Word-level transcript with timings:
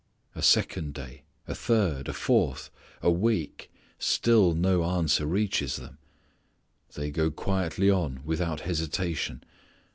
A 0.33 0.41
second 0.41 0.95
day, 0.95 1.25
a 1.47 1.53
third, 1.53 2.09
a 2.09 2.13
fourth, 2.13 2.71
a 3.03 3.11
week, 3.11 3.71
still 3.99 4.55
no 4.55 4.83
answer 4.83 5.27
reaches 5.27 5.75
them. 5.75 5.99
They 6.95 7.11
go 7.11 7.29
quietly 7.29 7.91
on 7.91 8.21
without 8.25 8.61
hesitation. 8.61 9.43